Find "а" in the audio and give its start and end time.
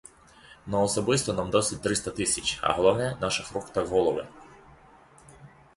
2.63-2.73